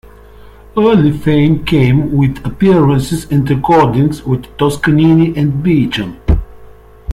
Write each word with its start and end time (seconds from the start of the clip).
Early 0.75 1.15
fame 1.15 1.63
came 1.63 2.17
with 2.17 2.43
appearances 2.43 3.25
and 3.31 3.47
recordings 3.47 4.23
with 4.23 4.47
Toscanini 4.57 5.37
and 5.37 5.61
Beecham. 5.61 6.19